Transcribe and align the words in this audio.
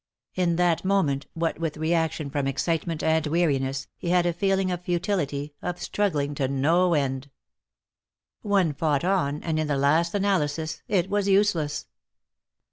In 0.33 0.55
that 0.55 0.83
moment, 0.83 1.27
what 1.35 1.59
with 1.59 1.77
reaction 1.77 2.31
from 2.31 2.47
excitement 2.47 3.03
and 3.03 3.27
weariness, 3.27 3.87
he 3.99 4.09
had 4.09 4.25
a 4.25 4.33
feeling 4.33 4.71
of 4.71 4.81
futility, 4.83 5.53
of 5.61 5.79
struggling 5.79 6.33
to 6.33 6.47
no 6.47 6.95
end. 6.95 7.29
One 8.41 8.73
fought 8.73 9.03
on, 9.03 9.43
and 9.43 9.59
in 9.59 9.67
the 9.67 9.77
last 9.77 10.15
analysis 10.15 10.81
it 10.87 11.07
was 11.07 11.27
useless. 11.27 11.85